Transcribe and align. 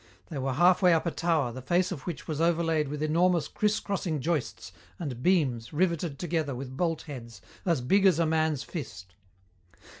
They 0.29 0.39
were 0.39 0.53
halfway 0.53 0.95
up 0.95 1.05
a 1.05 1.11
tower 1.11 1.51
the 1.51 1.61
face 1.61 1.91
of 1.91 2.07
which 2.07 2.27
was 2.27 2.41
overlaid 2.41 2.87
with 2.87 3.03
enormous 3.03 3.47
criss 3.47 3.79
crossing 3.79 4.19
joists 4.19 4.71
and 4.97 5.21
beams 5.21 5.73
riveted 5.73 6.17
together 6.17 6.55
with 6.55 6.75
bolt 6.75 7.03
heads 7.03 7.39
as 7.67 7.81
big 7.81 8.07
as 8.07 8.17
a 8.17 8.25
man's 8.25 8.63
fist. 8.63 9.13